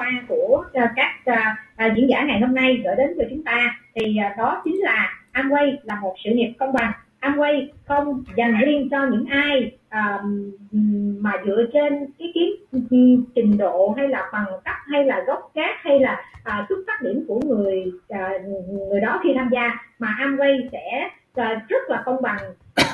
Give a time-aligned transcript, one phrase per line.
[0.00, 1.42] qua của ờ, các ờ,
[1.76, 3.76] ờ, diễn giả ngày hôm nay gửi đến cho chúng ta.
[3.94, 6.92] Thì đó chính là Amway là một sự nghiệp công bằng.
[7.20, 9.72] Amway không dành riêng cho những ai
[11.20, 12.32] mà dựa trên cái
[12.90, 16.76] kiến trình độ hay là bằng cấp hay là gốc cát hay là uh, xuất
[16.86, 18.42] phát điểm của người uh,
[18.90, 21.08] người đó khi tham gia mà Amway sẽ
[21.40, 22.38] uh, rất là công bằng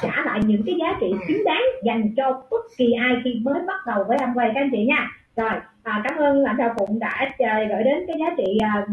[0.02, 3.62] trả lại những cái giá trị xứng đáng dành cho bất kỳ ai khi mới
[3.66, 4.54] bắt đầu với Amway.
[4.54, 5.50] Các anh chị nha rồi
[5.82, 8.86] à, cảm ơn lãnh đạo phụng đã gửi đến cái giá trị à,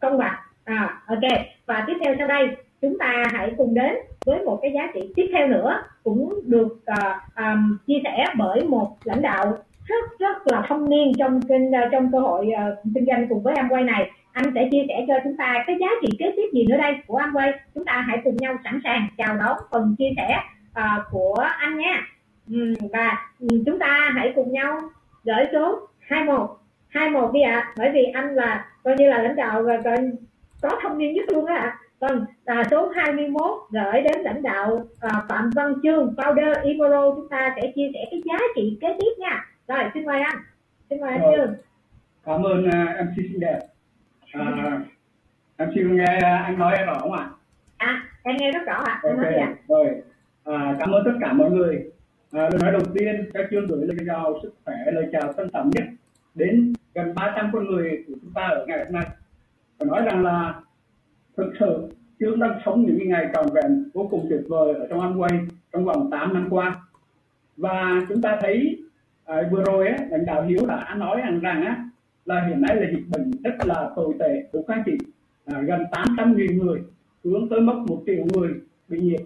[0.00, 0.34] công bằng.
[0.64, 2.48] À, ok và tiếp theo sau đây
[2.82, 3.94] chúng ta hãy cùng đến
[4.26, 8.64] với một cái giá trị tiếp theo nữa cũng được uh, um, chia sẻ bởi
[8.68, 13.06] một lãnh đạo rất rất là thông niên trong kênh trong cơ hội uh, kinh
[13.06, 14.10] doanh cùng với Amway này.
[14.32, 16.94] Anh sẽ chia sẻ cho chúng ta cái giá trị kế tiếp gì nữa đây
[17.06, 17.52] của Amway.
[17.74, 20.38] Chúng ta hãy cùng nhau sẵn sàng chào đón phần chia sẻ
[20.70, 22.02] uh, của anh nha.
[22.92, 23.30] Và
[23.66, 24.80] chúng ta hãy cùng nhau
[25.24, 26.50] gửi số 21
[26.88, 29.82] 21 đi ạ à, bởi vì anh là coi như là lãnh đạo và
[30.62, 31.78] có thông niên nhất luôn á ạ à.
[32.00, 37.28] Vâng, à, số 21 gửi đến lãnh đạo à, Phạm Văn Chương, founder Imoro chúng
[37.28, 39.46] ta sẽ chia sẻ cái giá trị kế tiếp nha.
[39.68, 40.36] Rồi, xin mời anh.
[40.90, 41.22] Xin mời anh.
[41.36, 41.54] Chương.
[42.24, 43.58] Cảm ơn uh, à, MC xinh đẹp.
[44.32, 44.80] À,
[45.58, 47.28] MC nghe anh nói rõ không ạ?
[47.76, 49.00] À, em nghe rất rõ ạ.
[49.02, 49.10] À.
[49.10, 49.86] Ok, rồi.
[50.44, 51.90] À, cảm ơn tất cả mọi người.
[52.34, 55.48] À, lời nói đầu tiên, các chương gửi lời chào sức khỏe, lời chào thân
[55.52, 55.84] trọng nhất
[56.34, 59.06] đến gần 300 con người của chúng ta ở ngày hôm nay.
[59.78, 60.60] Và nói rằng là
[61.36, 61.88] thực sự
[62.20, 65.84] Chương đang sống những ngày tròn vẹn vô cùng tuyệt vời ở trong Amway trong
[65.84, 66.80] vòng 8 năm qua.
[67.56, 68.78] Và chúng ta thấy
[69.24, 71.84] à, vừa rồi á, lãnh đạo Hiếu đã nói rằng rằng á,
[72.24, 74.98] là hiện nay là dịch bệnh rất là tồi tệ của các chị.
[75.44, 76.80] À, gần 800 nghìn người
[77.24, 78.50] hướng tới mất một triệu người
[78.88, 79.20] bị nhiễm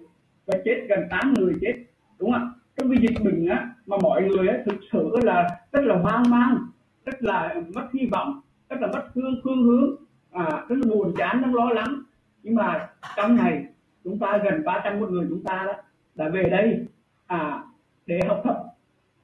[0.46, 1.74] và chết gần 8 người chết
[2.18, 2.54] đúng không ạ?
[2.78, 6.58] Cái dịch bệnh á mà mọi người á, thực sự là rất là hoang mang
[7.04, 9.96] rất là mất hy vọng rất là mất phương phương hướng.
[10.32, 12.02] À, rất là buồn chán rất lo lắng.
[12.42, 13.64] Nhưng mà trong này
[14.04, 15.72] chúng ta gần 300 một người chúng ta đó
[16.14, 16.86] đã về đây
[17.26, 17.62] à
[18.06, 18.64] để học tập.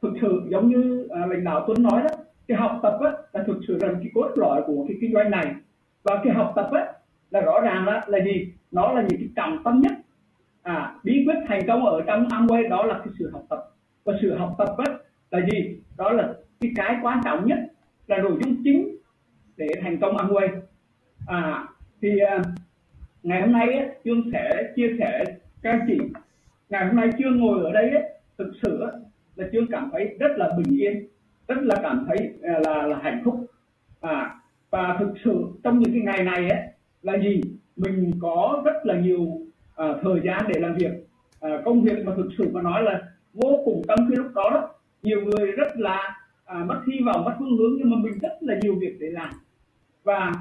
[0.02, 2.10] Thực sự giống như à, lãnh đạo Tuấn nói đó
[2.48, 5.30] cái học tập á, là thực sự là cái cốt lõi của cái kinh doanh
[5.30, 5.54] này.
[6.02, 6.92] Và cái học tập á,
[7.30, 8.52] là rõ ràng đó là gì?
[8.70, 9.92] Nó là những cái trọng tâm nhất
[10.64, 13.58] à bí quyết thành công ở trong Amway đó là cái sự học tập.
[14.04, 14.94] Và sự học tập á,
[15.30, 15.80] là gì?
[15.96, 17.58] Đó là cái cái quan trọng nhất
[18.06, 18.96] là nội dung chính
[19.56, 20.48] để thành công Amway.
[21.26, 21.64] À
[22.02, 22.42] thì à,
[23.22, 25.24] ngày hôm nay ấy, chương sẽ chia sẻ
[25.62, 25.98] các anh chị.
[26.68, 28.02] Ngày hôm nay chương ngồi ở đây ấy,
[28.38, 28.92] thực sự ấy,
[29.36, 31.08] là chương cảm thấy rất là bình yên
[31.48, 33.46] rất là cảm thấy à, là là hạnh phúc.
[34.00, 34.34] À
[34.70, 36.62] và thực sự trong những cái ngày này ấy
[37.02, 37.40] là gì?
[37.76, 39.40] Mình có rất là nhiều
[39.74, 40.90] Ờ, thời gian để làm việc.
[41.40, 43.00] À, công việc mà thực sự mà nói là
[43.32, 44.68] vô cùng tâm khi lúc đó, đó
[45.02, 48.32] nhiều người rất là à, mất hy vọng mất phương hướng nhưng mà mình rất
[48.40, 49.30] là nhiều việc để làm.
[50.04, 50.32] Và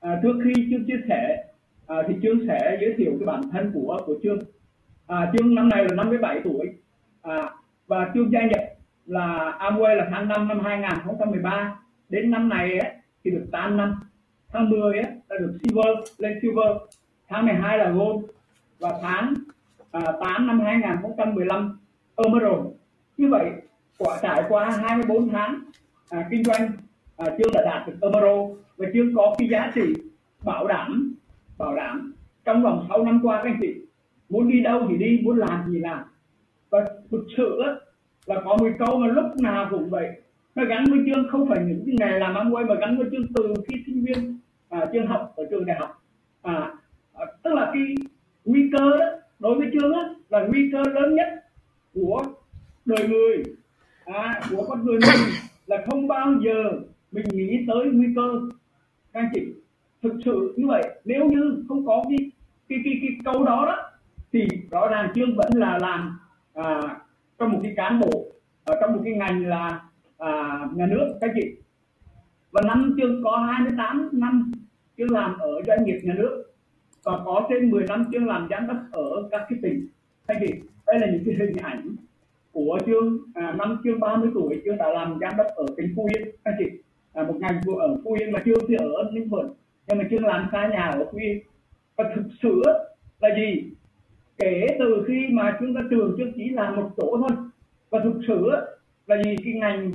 [0.00, 1.44] à, trước khi chương chia sẻ
[1.86, 4.38] à, thì chương sẽ giới thiệu cái bản thân của của Trương.
[5.06, 6.66] À, Trương năm nay là 57 tuổi.
[7.22, 7.50] À,
[7.86, 8.62] và Trương gia nhập
[9.06, 11.76] là Amway là tháng 5 năm 2013
[12.08, 12.92] đến năm này ấy,
[13.24, 13.94] thì được 8 năm.
[14.52, 16.76] Tháng 10 ấy, là được silver lên silver.
[17.28, 18.33] Tháng 12 là gold
[18.84, 19.34] và tháng
[19.90, 21.78] à, 8 năm 2015
[22.16, 22.66] emerald
[23.16, 23.50] như vậy
[23.98, 25.60] quả trải qua 24 tháng
[26.10, 26.70] à, kinh doanh
[27.16, 29.94] à, chương đã đạt được emerald và chương có cái giá trị
[30.44, 31.14] bảo đảm
[31.58, 32.14] bảo đảm
[32.44, 33.74] trong vòng 6 năm qua các anh chị.
[34.28, 36.02] Muốn đi đâu thì đi muốn làm gì làm.
[36.70, 37.62] Và thực sự
[38.26, 40.08] là có một câu mà lúc nào cũng vậy
[40.54, 43.06] nó gắn với chương không phải những cái nghề làm ăn quay mà gắn với
[43.12, 46.02] chương từ khi sinh viên à, chương học ở trường đại học
[46.42, 46.72] à,
[47.14, 47.82] à tức là cái
[48.44, 49.06] nguy cơ đó
[49.38, 51.28] đối với chương á, là nguy cơ lớn nhất
[51.94, 52.22] của
[53.08, 53.42] người.
[54.04, 55.28] À, của con người mình
[55.66, 56.80] là không bao giờ
[57.12, 58.40] mình nghĩ tới nguy cơ.
[59.12, 59.40] Các anh chị
[60.02, 62.30] thực sự như vậy nếu như không có cái
[62.68, 63.90] cái cái, cái câu đó đó
[64.32, 66.18] thì rõ ràng chương vẫn là làm
[66.54, 66.80] à,
[67.38, 68.26] trong một cái cán bộ
[68.64, 69.80] ở trong một cái ngành là
[70.18, 71.50] à, nhà nước các chị.
[72.50, 74.52] Và năm chương có 28 năm
[74.98, 76.44] chương làm ở doanh nghiệp nhà nước
[77.04, 79.88] và có trên 10 năm chương làm giám đốc ở các cái tỉnh.
[80.26, 80.52] Các chị
[80.86, 81.96] đây là những cái hình ảnh
[82.54, 86.08] của chương à, năm chương 30 tuổi chương đã làm giám đốc ở tỉnh Phú
[86.14, 86.28] Yên.
[86.44, 86.64] Các chị
[87.12, 89.46] à, một ngành ở Phú Yên mà chương thì ở Ninh Thuận
[89.88, 91.42] nhưng mà chương làm xa nhà ở Phú Yên.
[91.96, 92.62] Và thực sự
[93.20, 93.70] là gì?
[94.38, 97.36] Kể từ khi mà chúng ta trường chương chỉ làm một chỗ thôi.
[97.90, 98.50] Và thực sự
[99.06, 99.36] là gì?
[99.44, 99.92] Cái ngành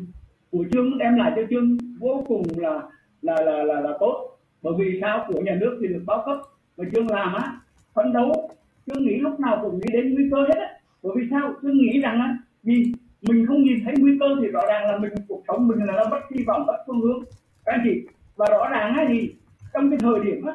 [0.52, 2.82] của chương đem lại cho chương vô cùng là
[3.22, 4.38] là là là, là tốt.
[4.62, 5.26] Bởi vì sao?
[5.28, 6.38] Của nhà nước thì được báo cấp
[6.78, 7.58] và chương làm á
[7.94, 8.50] phấn đấu.
[8.86, 10.70] Chương nghĩ lúc nào cũng nghĩ đến nguy cơ hết á.
[11.04, 11.54] Bởi vì sao?
[11.62, 12.38] Chương nghĩ rằng á
[12.70, 15.84] vì mình không nhìn thấy nguy cơ thì rõ ràng là mình cuộc sống mình
[15.86, 17.24] là nó mất hy vọng mất phương hướng.
[17.66, 18.02] Các anh chị
[18.36, 19.34] và rõ ràng á thì
[19.74, 20.54] trong cái thời điểm á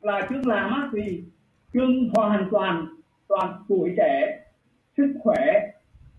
[0.00, 1.22] là chương làm á thì
[1.72, 2.86] chương hoàn toàn
[3.28, 4.38] toàn tuổi trẻ
[4.96, 5.70] sức khỏe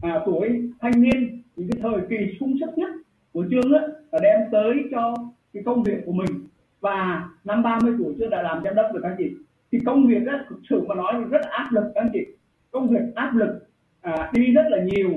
[0.02, 2.90] à, tuổi thanh niên những cái thời kỳ sung sức nhất
[3.34, 3.82] của chương á
[4.12, 5.16] là đem tới cho
[5.54, 6.48] cái công việc của mình.
[6.82, 9.32] Và năm 30 tuổi chưa đã làm giám đốc được các anh chị.
[9.72, 12.26] Thì công việc á thực sự mà nói rất áp lực các anh chị.
[12.72, 13.66] Công việc áp lực
[14.06, 15.10] à, đi rất là nhiều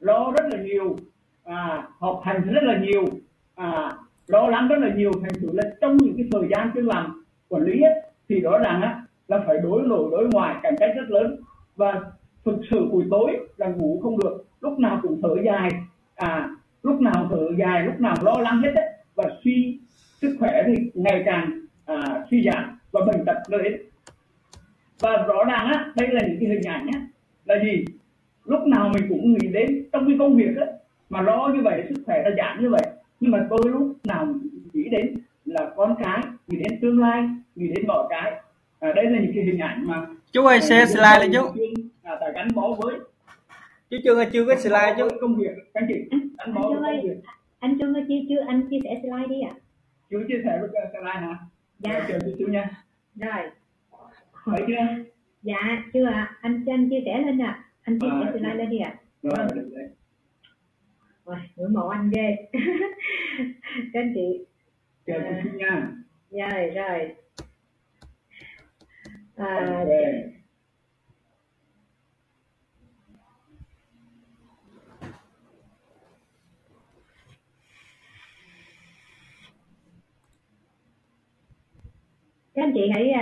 [0.00, 0.96] lo rất là nhiều
[1.44, 3.04] à, học hành rất là nhiều
[3.54, 3.90] à,
[4.26, 5.12] lo lắng rất là nhiều.
[5.22, 7.94] Thành thử là trong những cái thời gian tôi làm quản lý ấy,
[8.28, 11.36] thì rõ ràng á là phải đối nội đối ngoài cạnh tranh rất lớn.
[11.76, 12.00] Và
[12.44, 15.70] thực sự buổi tối là ngủ không được lúc nào cũng thở dài
[16.14, 16.50] à
[16.82, 18.84] lúc nào thở dài lúc nào lo lắng hết đấy
[19.14, 19.80] và suy
[20.20, 23.82] sức khỏe thì ngày càng à, suy giảm và bệnh tật lên
[25.00, 27.00] và rõ ràng á đây là những cái hình ảnh á
[27.44, 27.84] là gì?
[28.44, 30.66] Lúc nào mình cũng nghĩ đến trong cái công việc á
[31.10, 32.86] mà lo như vậy sức khỏe nó giảm như vậy.
[33.20, 34.34] Nhưng mà tôi lúc nào
[34.72, 35.14] nghĩ đến
[35.44, 38.32] là con cái nghĩ đến tương lai nghĩ đến mọi cái.
[38.80, 41.62] À, đây là những cái hình ảnh mà chú ơi share slide lên chú.
[42.02, 42.98] À, ta gắn bó với.
[43.90, 45.08] Chú chưa chưa có slide chú.
[45.20, 45.52] công việc.
[45.74, 47.16] Các chị gắn bó với công việc.
[47.58, 49.52] anh Trương ơi chưa chưa anh chia sẻ slide đi ạ.
[49.54, 49.60] À.
[50.10, 51.38] chú chia sẻ với slide hả?
[51.78, 52.06] Dạ.
[52.08, 52.70] Chờ chú nha.
[53.14, 53.50] Rồi.
[54.44, 55.04] Thấy chưa?
[55.42, 56.12] Dạ chưa ạ.
[56.12, 56.36] À.
[56.40, 57.58] anh cho anh chia sẻ lên ạ.
[57.58, 57.69] à.
[57.90, 58.94] Anh chia sẻ À, slide lên đi ạ?
[61.24, 62.36] rồi ngưỡng mộ anh ghê.
[63.92, 64.44] Các anh chị.
[65.06, 65.40] Chờ À.
[65.44, 67.14] chú nha rồi rồi.
[69.36, 69.84] À,
[82.54, 83.12] các anh chị hãy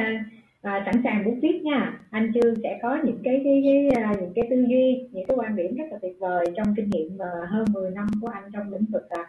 [0.62, 2.00] à, sẵn sàng bút viết nha.
[2.10, 5.36] Anh chương sẽ có những cái cái, cái à, những cái tư duy những cái
[5.36, 8.42] quan điểm rất là tuyệt vời trong kinh nghiệm à, hơn 10 năm của anh
[8.52, 9.24] trong lĩnh vực à,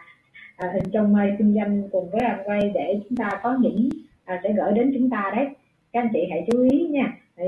[0.56, 3.88] à, hình trong à, kinh doanh cùng với anh quay để chúng ta có những
[4.24, 5.46] à, sẽ gửi đến chúng ta đấy.
[5.92, 7.12] Các anh chị hãy chú ý nha.
[7.36, 7.44] Ờ,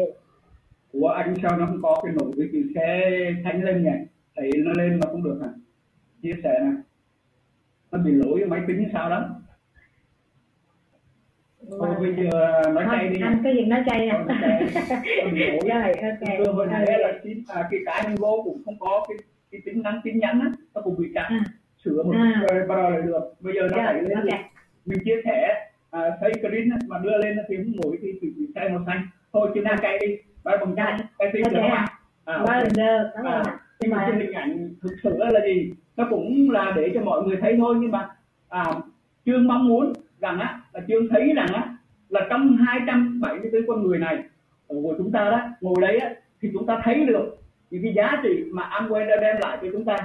[0.92, 3.10] của anh sao nó không có cái nội cái chữ xe
[3.44, 3.90] thanh lên nhỉ?
[4.36, 5.48] Thì nó lên mà không được hả?
[6.22, 6.70] Chia sẻ nè.
[7.92, 9.41] Nó bị lỗi máy tính sao đó
[11.70, 13.20] thôi bây giờ nói chay đi.
[13.20, 14.24] anh cái gì nói chay lỗi
[15.68, 19.16] rồi ok hồi nãy là tin à, cái cái mình vô cũng không có cái
[19.50, 21.44] cái tính năng tin nhắn á nó cũng bị chặn À.
[21.84, 22.42] sửa một À.
[22.50, 23.20] rồi bắt đầu lại được.
[23.40, 24.24] Bây giờ nó Rồi, đẩy lên ok.
[24.24, 24.36] thì
[24.86, 25.54] mình chia sẻ
[25.90, 28.82] à, thấy screen á, mà đưa lên thì không nổi thì bị bị xe màu
[28.86, 29.06] xanh.
[29.32, 30.16] Thôi chứ na cay đi.
[30.44, 31.86] Ba bằng trăm cái tin được không ạ.
[32.24, 33.58] à, ơn à, ạ.
[33.80, 35.72] nhưng mà cái hình ảnh thực sự là gì?
[35.96, 38.08] Nó cũng là để cho mọi người thấy thôi nhưng mà
[38.48, 38.64] à,
[39.26, 41.76] chương mong muốn rằng á, là chương thấy rằng á,
[42.08, 44.22] là trong 274 con người này
[44.66, 47.38] của chúng ta đó, ngồi đấy á, thì chúng ta thấy được
[47.70, 49.96] những cái giá trị mà Amway đã đem lại cho chúng ta.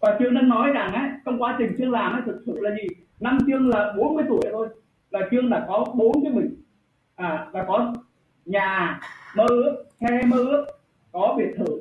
[0.00, 2.70] Và chương đang nói rằng á, trong quá trình chương làm á, thực sự là
[2.70, 2.88] gì?
[3.20, 4.68] Năm chương là 40 tuổi thôi,
[5.10, 6.54] là chương đã có bốn cái mình.
[7.16, 7.94] À là có
[8.44, 9.00] nhà,
[9.36, 10.66] mơ ước xe mơ ước,
[11.12, 11.80] có biệt thự,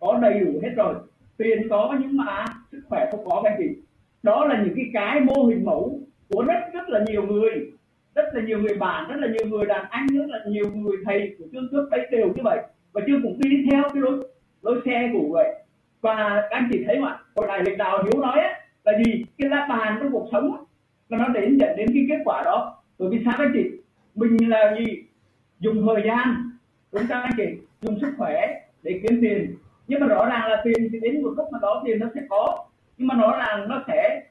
[0.00, 0.94] có đầy đủ hết rồi.
[1.36, 3.74] Tiền có nhưng mà sức khỏe không có cái gì.
[4.22, 6.00] Đó là những cái cái mô hình mẫu
[6.30, 7.70] của rất rất là nhiều người
[8.14, 10.96] rất là nhiều người bạn rất là nhiều người đàn anh rất là nhiều người
[11.04, 12.58] thầy của chương trước đấy đều như vậy.
[12.92, 14.26] Và chương cũng đi theo cái lối
[14.62, 15.54] lối xe của vậy.
[16.00, 18.52] Và các anh chị thấy mà hồi này lãnh đạo hiếu nói ấy,
[18.84, 19.24] là gì?
[19.38, 20.58] Cái lá bàn trong cuộc sống á,
[21.08, 22.82] là nó đến dẫn đến cái kết quả đó.
[22.98, 23.70] Bởi vì sao anh chị?
[24.14, 25.04] Mình là gì?
[25.58, 26.50] Dùng thời gian
[26.92, 27.46] chúng ta anh chị?
[27.80, 29.54] Dùng sức khỏe để kiếm tiền.
[29.86, 32.20] Nhưng mà rõ ràng là tiền thì đến một lúc nào đó tiền nó sẽ
[32.28, 32.66] có.
[32.98, 34.22] Nhưng mà rõ ràng nó sẽ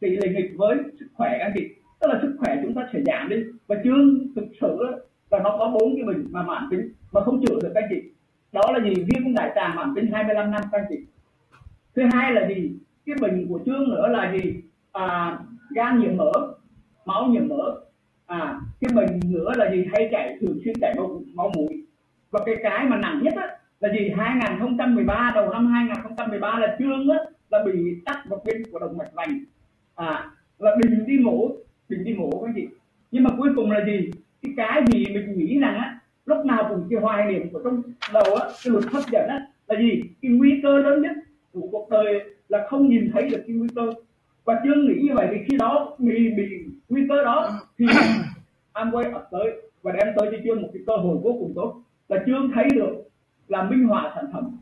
[0.00, 1.68] tỷ lệ nghịch với sức khỏe các anh chị.
[2.00, 3.36] Tức là sức khỏe chúng ta sẽ giảm đi.
[3.66, 4.78] Và chương thực sự
[5.30, 7.90] là nó có bốn cái bệnh mà mãn tính mà không chữa được các anh
[7.90, 8.10] chị.
[8.52, 8.94] Đó là gì?
[8.94, 10.96] Viêm đại tràng mãn tính 25 năm các anh chị.
[11.96, 12.72] Thứ hai là gì?
[13.06, 14.54] Cái bệnh của chương nữa là gì?
[14.92, 15.38] À,
[15.70, 16.32] gan nhiễm mỡ
[17.04, 17.74] máu nhiễm mỡ.
[18.26, 19.84] À cái bệnh nữa là gì?
[19.92, 21.86] Hay chảy thường xuyên chảy máu, máu mũi.
[22.30, 24.10] Và cái cái mà nặng nhất á, là gì?
[24.16, 27.18] 2013 đầu năm 2013 là chương á,
[27.50, 29.38] là bị tắc một bên của động mạch vành
[30.00, 31.50] à là đừng đi mổ,
[31.88, 32.66] đừng đi mổ các anh chị
[33.10, 34.10] nhưng mà cuối cùng là gì?
[34.42, 37.82] Cái cái gì mình nghĩ rằng á, lúc nào cũng cái hoài niệm của trong
[38.12, 40.02] đầu á, cái luật hấp dẫn á, là gì?
[40.22, 41.12] Cái nguy cơ lớn nhất
[41.52, 43.92] của cuộc đời là không nhìn thấy được cái nguy cơ.
[44.44, 47.86] Và chưa nghĩ như vậy thì khi đó bị bị nguy cơ đó thì
[48.74, 49.50] Amway ập tới
[49.82, 51.82] và đem tới cho chương một cái cơ hội vô cùng tốt.
[52.08, 52.92] Là chương thấy được
[53.48, 54.56] là minh họa sản phẩm.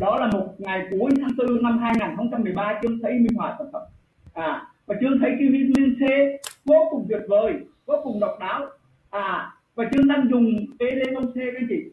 [0.00, 3.82] Đó là một ngày cuối tháng 4 năm 2013 chương thấy minh họa sản phẩm
[5.06, 6.02] chương thấy cái vitamin C
[6.64, 7.54] vô cùng tuyệt vời
[7.86, 8.66] vô cùng độc đáo.
[9.10, 11.84] À và chương đang dùng cái lên C các anh chị.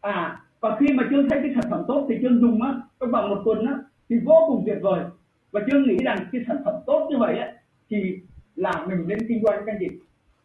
[0.00, 3.10] À và khi mà chương thấy cái sản phẩm tốt thì chương dùng á trong
[3.10, 3.74] vòng một tuần á
[4.08, 5.04] thì vô cùng tuyệt vời.
[5.50, 7.52] Và chương nghĩ rằng cái sản phẩm tốt như vậy á
[7.90, 8.18] thì
[8.56, 9.88] là mình nên kinh doanh các anh chị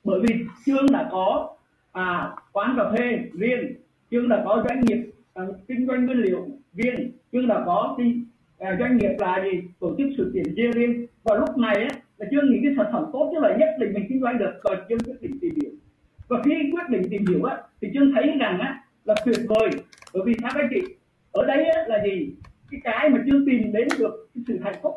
[0.04, 1.56] bởi vì chương đã có
[1.92, 3.74] à, quán cà phê riêng.
[4.12, 8.14] Chương đã có doanh nghiệp à, kinh doanh nguyên liệu riêng chương đã có cái
[8.60, 11.90] à, doanh nghiệp là gì tổ chức sự kiện riêng riêng và lúc này á,
[12.18, 14.54] là chương nghĩ cái sản phẩm tốt chứ là nhất định mình kinh doanh được
[14.64, 15.72] rồi chương quyết định tìm hiểu.
[16.28, 19.70] Và khi quyết định tìm hiểu á, thì chương thấy rằng á, là tuyệt vời.
[20.14, 20.82] Bởi vì sao các anh chị?
[21.32, 22.36] Ở đây á, là gì?
[22.72, 24.94] Cái cái mà chương tìm đến được cái sự hạnh phúc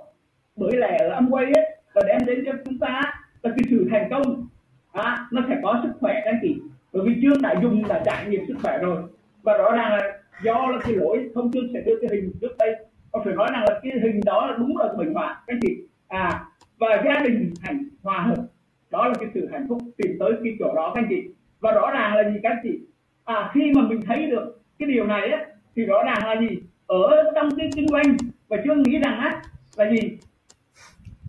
[0.56, 1.62] bởi lẽ là Amway á,
[1.94, 3.00] và đem đến cho chúng ta
[3.42, 4.48] là cái sự thành công.
[4.92, 6.56] À, nó sẽ có sức khỏe các anh chị.
[6.92, 9.02] Bởi vì chương đã dùng đã trải nghiệm sức khỏe rồi.
[9.42, 12.58] Và rõ ràng là do là cái lỗi thông chương sẽ đưa cái hình trước
[12.58, 12.76] đây.
[13.12, 15.60] Có phải nói rằng là cái hình đó là đúng là bệnh hoạn các anh
[15.62, 15.78] chị.
[16.08, 16.44] À
[16.78, 18.42] và gia đình hạnh hòa hợp
[18.90, 21.28] đó là cái sự hạnh phúc tìm tới cái chỗ đó, các anh chị.
[21.60, 22.78] Và rõ ràng là gì, các anh chị?
[23.24, 26.58] À khi mà mình thấy được cái điều này á, thì rõ ràng là gì?
[26.86, 28.16] Ở trong cái kinh doanh
[28.48, 29.42] và chưa nghĩ rằng á,
[29.76, 30.18] là gì?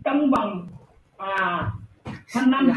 [0.04, 0.66] Trong vòng
[1.16, 1.66] à
[2.34, 2.72] tháng năm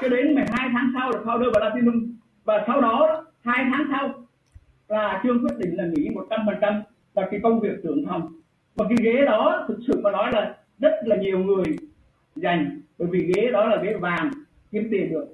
[0.00, 4.26] cho đến 12 tháng sau là founder và platinum và sau đó, hai tháng sau
[4.88, 6.82] là trương quyết định là nghỉ một trăm phần trăm
[7.14, 8.32] và cái công việc trưởng phòng.
[8.74, 11.64] Và cái ghế đó thực sự mà nói là rất là nhiều người
[12.36, 14.30] dành bởi vì ghế đó là ghế vàng
[14.72, 15.26] kiếm tiền được.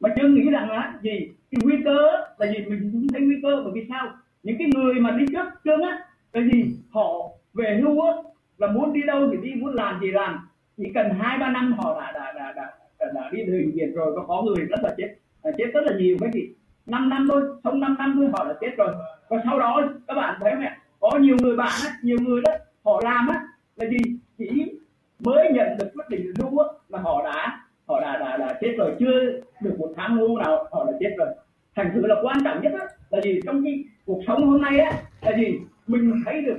[0.00, 1.98] Mà chưa nghĩ rằng là gì cái nguy cơ
[2.38, 3.62] là gì mình cũng thấy nguy cơ.
[3.64, 4.08] Bởi vì sao?
[4.42, 5.98] Những cái người mà đi trước trương á
[6.32, 6.76] là gì?
[6.90, 8.12] Họ về hưu á
[8.58, 10.38] là muốn đi đâu thì đi muốn làm gì làm.
[10.76, 13.94] Chỉ cần hai ba năm họ đã đã đã đã, đã, đã đi bệnh viện
[13.94, 14.12] rồi.
[14.16, 16.48] Và có người rất là chết à, chết rất là nhiều cái gì
[16.86, 18.94] năm năm thôi sống năm năm thôi họ đã chết rồi.
[19.28, 22.52] Và sau đó các bạn thấy mẹ có nhiều người bạn á, nhiều người đó
[22.84, 23.46] họ làm á
[23.76, 23.98] là gì?
[24.38, 24.77] Chỉ
[25.18, 28.74] mới nhận được quyết định lưu á là họ đã họ đã, đã đã chết
[28.78, 28.96] rồi.
[28.98, 31.28] Chưa được một tháng hưu nào họ đã chết rồi.
[31.76, 33.40] Thành thử là quan trọng nhất á, là gì?
[33.46, 35.58] Trong cái cuộc sống hôm nay á là gì?
[35.86, 36.56] Mình thấy được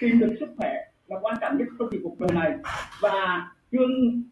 [0.00, 0.74] tìm được sức khỏe
[1.06, 2.52] là quan trọng nhất trong cái cuộc đời này.
[3.00, 4.22] Và chương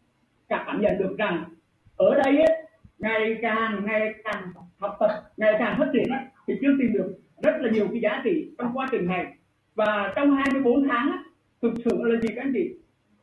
[0.49, 1.45] cảm nhận được rằng
[1.97, 2.67] ở đây ấy,
[2.99, 4.43] ngày càng ngày càng
[4.79, 8.01] học tập ngày càng phát triển ấy, thì chương tìm được rất là nhiều cái
[8.01, 9.27] giá trị trong quá trình này.
[9.75, 11.19] Và trong 24 tháng ấy,
[11.63, 12.75] thực sự là gì các anh chị?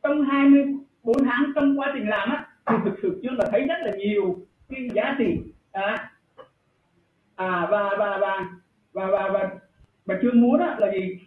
[0.08, 3.74] Trong 24 tháng trong quá trình làm á thì thực sự chương là thấy rất
[3.82, 4.36] là nhiều
[4.68, 5.38] cái giá trị.
[5.72, 6.10] À,
[7.36, 8.44] à và và và
[8.92, 9.50] và và và,
[10.06, 11.18] và chương muốn á, là gì?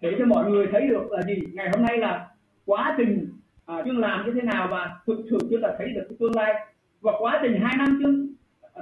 [0.00, 1.34] Để cho mọi người thấy được là gì?
[1.52, 2.28] Ngày hôm nay là
[2.66, 3.28] quá trình
[3.66, 6.36] à, chương làm như thế nào và thực sự chương là thấy được cái tương
[6.36, 6.54] lai.
[7.00, 8.28] Và quá trình hai năm chương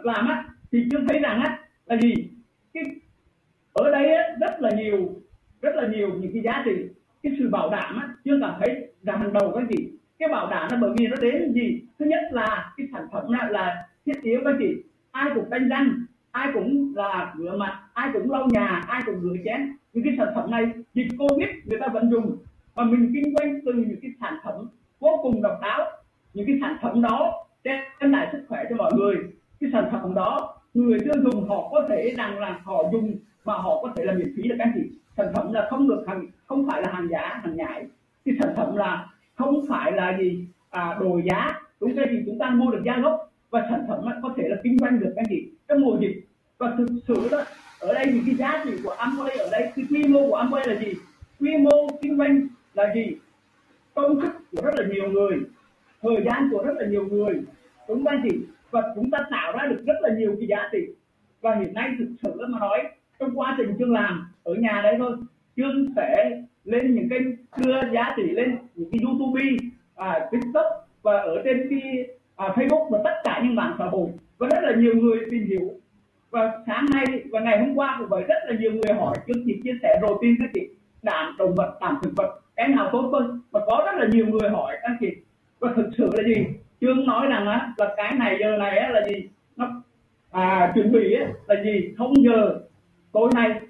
[0.02, 2.14] làm á thì chương thấy rằng á là gì?
[2.74, 2.84] Cái
[3.72, 5.22] ở đây á, rất là nhiều
[5.62, 6.72] rất là nhiều những cái giá trị
[7.22, 10.50] cái sự bảo đảm á chương cảm thấy là hàng đầu các chị, cái bảo
[10.50, 11.82] đảm là bởi vì nó đến gì?
[11.98, 15.68] Thứ nhất là cái sản phẩm là, là thiết yếu các chị ai cũng đánh
[15.68, 19.76] răng ai cũng là rửa mặt ai cũng lau nhà ai cũng rửa chén.
[19.92, 20.64] Những cái sản phẩm này
[20.94, 22.36] dịch covid người ta vẫn dùng.
[22.74, 24.54] Và mình kinh doanh từ những cái sản phẩm
[25.00, 25.80] vô cùng độc đáo.
[26.34, 29.16] Những cái sản phẩm đó đem lại sức khỏe cho mọi người.
[29.60, 33.54] Cái sản phẩm đó người tiêu dùng họ có thể rằng là họ dùng mà
[33.54, 34.80] họ có thể là miễn phí được các chị
[35.16, 37.86] sản phẩm là không được hàng không phải là hàng giả hàng nhái
[38.24, 41.60] cái sản phẩm là không phải là gì à, đồ giá.
[41.80, 43.32] Đúng cái gì chúng ta mua được giá gốc.
[43.50, 46.24] Và sản phẩm có thể là kinh doanh được anh chị trong mùa dịch.
[46.58, 47.42] Và thực sự đó
[47.80, 50.68] ở đây thì cái giá trị của Amway ở đây cái quy mô của Amway
[50.68, 50.92] là gì?
[51.40, 53.16] Quy mô kinh doanh là gì?
[53.94, 55.40] Công sức của rất là nhiều người.
[56.02, 57.34] Thời gian của rất là nhiều người.
[57.88, 58.38] Đúng không anh chị
[58.70, 60.78] và chúng ta tạo ra được rất là nhiều cái giá trị.
[61.40, 62.78] Và hiện nay thực sự mà nói
[63.18, 65.16] trong quá trình chương làm ở nhà đấy thôi
[65.56, 67.22] chương sẽ lên những kênh
[67.56, 69.42] đưa giá trị lên những cái youtube
[69.96, 70.66] à, tiktok
[71.02, 74.08] và ở trên cái à, facebook và tất cả những mạng xã hội.
[74.38, 75.70] Và rất là nhiều người tìm hiểu.
[76.30, 79.42] Và sáng nay và ngày hôm qua cũng vậy rất là nhiều người hỏi chương
[79.46, 80.68] trình chia sẻ rồi tin các chị.
[81.02, 83.40] Đạm động vật đạm thực vật cái nào tốt hơn?
[83.50, 85.08] Và có rất là nhiều người hỏi các chị.
[85.58, 86.46] Và thực sự là gì?
[86.80, 89.28] Chương nói rằng á là cái này giờ này á là gì?
[89.56, 89.82] Nó
[90.30, 91.94] à, chuẩn bị á, là gì?
[91.98, 92.60] Không giờ
[93.12, 93.60] tối nay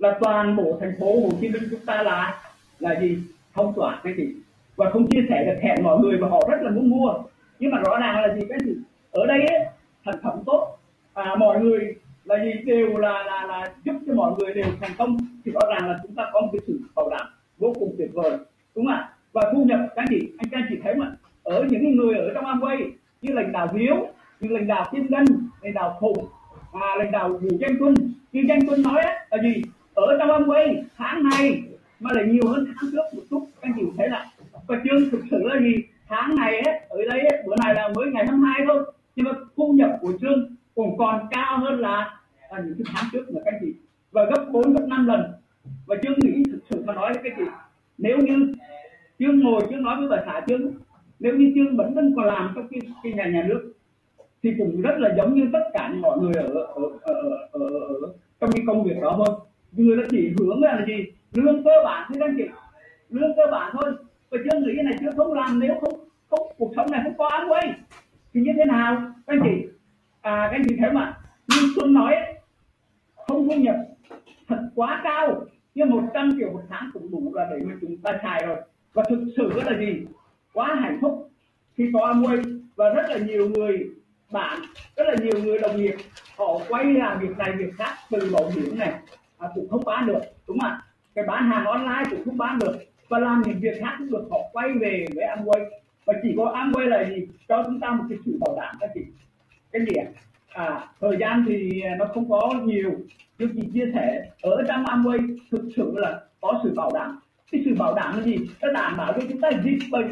[0.00, 2.42] là toàn bộ thành phố Hồ Chí Minh chúng ta là
[2.78, 3.18] là gì?
[3.54, 4.28] Không tỏa cái gì?
[4.76, 7.14] Và không chia sẻ được hẹn mọi người và họ rất là muốn mua.
[7.58, 8.42] Nhưng mà rõ ràng là gì?
[8.48, 8.72] Cái gì?
[9.10, 9.66] Ở đây ấy,
[10.04, 10.78] sản phẩm tốt.
[11.14, 12.52] À, mọi người là gì?
[12.64, 15.16] Đều là là là giúp cho mọi người đều thành công.
[15.44, 17.26] Thì rõ ràng là chúng ta có một cái sự bảo đảm
[17.58, 18.38] vô cùng tuyệt vời.
[18.74, 19.08] Đúng không ạ?
[19.32, 22.44] Và thu nhập các chị anh các chị thấy mà ở những người ở trong
[22.44, 22.90] Amway
[23.22, 23.96] như lãnh đạo Hiếu
[24.40, 25.24] như lãnh đạo Kim Ngân
[25.62, 26.26] lãnh đạo Phùng
[26.72, 27.94] à, lãnh đạo Vũ Danh Tuân.
[28.32, 29.62] Như Danh Tuân nói á, là gì?
[30.06, 31.62] Ở trong Amway tháng này
[32.00, 34.26] mà lại nhiều hơn tháng trước một chút anh chị thấy là
[34.66, 35.74] và chương thực sự là gì?
[36.08, 39.32] Tháng này ấy, ở đây ấy, bữa này là mới ngày 22 thôi nhưng mà
[39.56, 42.20] thu nhập của chương cũng còn cao hơn là,
[42.52, 43.74] là những cái tháng trước nữa các chị.
[44.12, 45.32] Và gấp 4 gấp 5 lần.
[45.86, 47.44] Và chương nghĩ thực sự mà nói với các chị
[48.00, 48.52] nếu như
[49.18, 50.72] chương ngồi chương nói với bà xã chương
[51.18, 53.72] nếu như chương vẫn vẫn còn làm trong cái, cái nhà nhà nước
[54.42, 57.60] thì cũng rất là giống như tất cả những mọi người ở ở ở, ở,
[57.60, 57.60] ở,
[58.02, 61.04] ở trong cái công việc đó thôi người ta chỉ hướng là gì?
[61.32, 62.44] Lương cơ bản thôi anh chị
[63.10, 63.92] lương cơ bản thôi.
[64.30, 67.18] Và chưa nghĩ cái này chưa không làm nếu không không cuộc sống này không
[67.18, 67.74] có ám quay.
[68.34, 68.96] Thì như thế nào?
[69.26, 69.66] Các anh chị
[70.20, 72.34] à các anh chị thấy mà như xuân nói ấy,
[73.14, 73.76] không thu nhập
[74.48, 75.44] thật quá cao.
[75.74, 78.56] Nhưng 100 triệu một tháng cũng đủ là để mà chúng ta xài rồi.
[78.92, 80.06] Và thực sự là gì?
[80.52, 81.30] Quá hạnh phúc.
[81.74, 83.90] Khi có Amway và rất là nhiều người
[84.32, 84.58] bạn
[84.96, 85.94] rất là nhiều người đồng nghiệp
[86.36, 88.92] họ quay làm việc này việc khác từ bảo hiểm này
[89.40, 90.82] à, cũng không bán được đúng không ạ?
[91.14, 92.76] Cái bán hàng online cũng không bán được.
[93.08, 95.64] Và làm những việc khác cũng được họ quay về với Amway.
[96.04, 97.26] Và chỉ có Amway là gì?
[97.48, 99.00] Cho chúng ta một cái sự bảo đảm các chị.
[99.72, 100.06] Cái gì ạ?
[100.48, 102.90] À, thời gian thì nó không có nhiều.
[103.38, 107.18] Nhưng chị chia sẻ ở trong Amway thực sự là có sự bảo đảm.
[107.52, 108.36] Cái sự bảo đảm là gì?
[108.62, 110.10] Nó đảm bảo cho chúng ta dịch bệnh.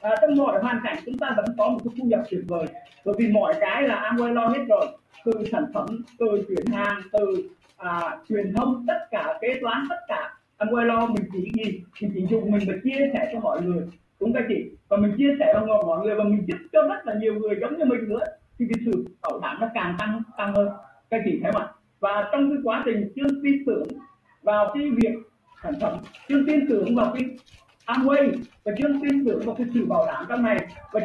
[0.00, 2.66] À, trong mọi hoàn cảnh chúng ta vẫn có một cái thu nhập tuyệt vời.
[3.04, 4.86] Bởi vì mọi cái là Amway lo hết rồi.
[5.24, 9.98] Từ sản phẩm từ chuyển hàng từ à, truyền thông tất cả kế toán tất
[10.08, 10.32] cả.
[10.58, 13.86] Amway lo mình chỉ gì mình chỉ dùng mình và chia sẻ cho mọi người.
[14.20, 14.70] Đúng các chị?
[14.88, 17.56] Và mình chia sẻ cho mọi người và mình giúp cho rất là nhiều người
[17.60, 18.24] giống như mình nữa.
[18.58, 20.68] Thì cái sự bảo đảm nó càng tăng tăng hơn.
[21.10, 21.68] Các chị thấy không ạ?
[22.00, 23.88] Và trong cái quá trình chương tin tưởng
[24.42, 25.14] vào cái việc
[25.62, 27.24] sản phẩm chương tin tưởng vào cái
[27.86, 28.32] Amway
[28.64, 31.00] và chương tin tưởng vào cái sự bảo đảm trong này và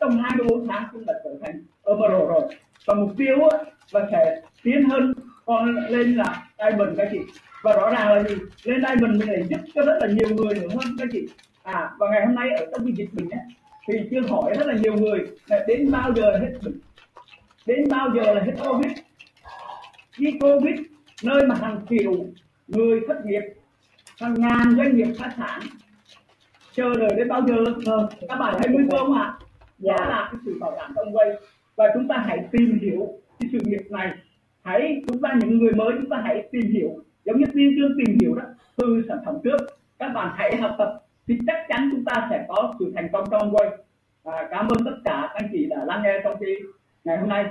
[0.00, 2.42] trong 24 tháng chúng đã trở thành Emerald rồi.
[2.86, 3.58] Và mục tiêu á,
[3.92, 5.14] sẽ tiến hơn
[5.48, 7.18] còn lên là Diamond các chị.
[7.62, 8.34] Và rõ ràng là gì?
[8.64, 11.28] Lên Diamond mình lại giúp cho rất là nhiều người nữa hơn các chị?
[11.62, 13.40] À và ngày hôm nay ở trong cái dịch bệnh ấy,
[13.88, 16.80] thì chưa hỏi rất là nhiều người là đến bao giờ hết bệnh?
[17.66, 18.92] Đến bao giờ là hết covid?
[20.12, 20.80] Khi covid
[21.22, 22.12] nơi mà hàng triệu
[22.68, 23.42] người thất nghiệp
[24.20, 25.60] hàng ngàn doanh nghiệp phá sản
[26.72, 27.54] chờ đợi đến bao giờ?
[27.86, 29.34] Ờ, các bạn thấy nguy cơ không ạ?
[29.78, 31.30] Đó là cái sự bảo đảm trong quay.
[31.76, 33.08] Và chúng ta hãy tìm hiểu
[33.40, 34.12] cái sự nghiệp này
[34.68, 36.90] hãy chúng ta những người mới chúng ta hãy tìm hiểu.
[37.24, 38.42] Giống như tiên chương tìm hiểu đó
[38.76, 39.56] từ sản phẩm trước
[39.98, 43.24] các bạn hãy học tập thì chắc chắn chúng ta sẽ có sự thành công
[43.30, 43.70] trong quay.
[44.24, 46.56] À, cảm ơn tất cả anh chị đã lắng nghe trong cái
[47.04, 47.44] ngày hôm nay.